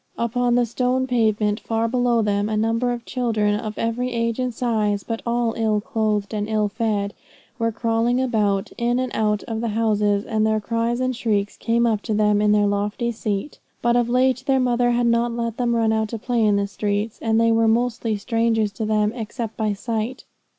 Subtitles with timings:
[0.17, 4.51] Upon the stone pavement far below them a number of children of every age and
[4.51, 7.13] size, but all ill clothed and ill fed,
[7.59, 11.85] were crawling about, in and out of the houses, and their cries and shrieks came
[11.85, 15.57] up to them in their lofty seat; but of late their mother had not let
[15.57, 19.13] them run out to play in the streets, and they were mostly strangers to them
[19.13, 20.23] except by sight.